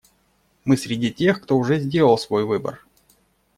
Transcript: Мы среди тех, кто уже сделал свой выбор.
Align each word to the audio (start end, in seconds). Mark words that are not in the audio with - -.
Мы 0.65 0.77
среди 0.77 1.11
тех, 1.13 1.43
кто 1.43 1.55
уже 1.59 1.77
сделал 1.79 2.17
свой 2.17 2.43
выбор. 2.43 2.83